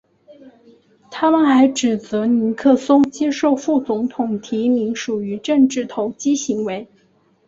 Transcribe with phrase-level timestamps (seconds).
[1.11, 6.87] 他们还指责尼克松接受副总统提名属于政治投机行为。